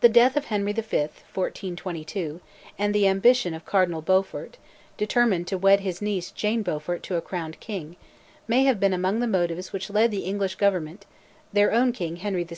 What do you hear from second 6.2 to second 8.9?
Jane Beaufort to a crowned king, may have